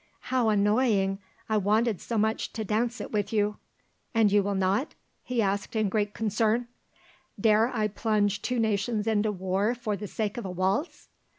"How 0.33 0.49
annoying! 0.49 1.19
I 1.47 1.57
wanted 1.57 2.01
so 2.01 2.17
much 2.17 2.53
to 2.53 2.63
dance 2.65 2.99
it 3.01 3.11
with 3.11 3.31
you." 3.31 3.57
"And 4.15 4.31
you 4.31 4.41
will 4.41 4.55
not?" 4.55 4.95
he 5.23 5.43
asked 5.43 5.75
in 5.75 5.89
great 5.89 6.15
concern. 6.15 6.67
"Dare 7.39 7.67
I 7.71 7.87
plunge 7.87 8.41
two 8.41 8.57
nations 8.59 9.05
into 9.05 9.31
war 9.31 9.75
for 9.75 9.95
the 9.95 10.07
sake 10.07 10.37
of 10.39 10.45
a 10.45 10.49
waltz?" 10.49 11.07